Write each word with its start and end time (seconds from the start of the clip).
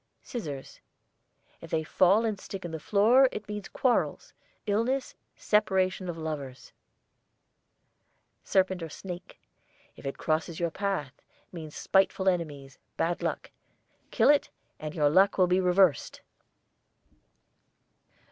SCISSORS. 0.23 0.81
If 1.61 1.69
they 1.69 1.83
fall 1.83 2.25
and 2.25 2.39
stick 2.39 2.65
in 2.65 2.71
the 2.71 2.79
floor 2.79 3.29
it 3.31 3.47
means 3.47 3.69
quarrels, 3.69 4.33
illness, 4.65 5.13
separation 5.35 6.09
of 6.09 6.17
lovers. 6.17 6.73
SERPENT 8.43 8.81
OR 8.81 8.89
SNAKE. 8.89 9.39
If 9.95 10.07
it 10.07 10.17
crosses 10.17 10.59
your 10.59 10.71
path, 10.71 11.21
means 11.51 11.75
spiteful 11.75 12.27
enemies, 12.27 12.79
bad 12.97 13.21
luck. 13.21 13.51
Kill 14.09 14.29
it 14.31 14.49
and 14.79 14.95
your 14.95 15.07
luck 15.11 15.37
will 15.37 15.45
be 15.45 15.59
reversed. 15.61 16.21